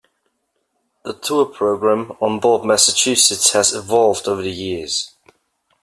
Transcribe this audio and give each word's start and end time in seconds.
The 1.03 1.13
tour 1.13 1.45
program 1.45 2.13
on 2.19 2.39
board 2.39 2.65
"Massachusetts" 2.65 3.51
has 3.51 3.71
evolved 3.71 4.27
over 4.27 4.41
the 4.41 4.49
years. 4.49 5.13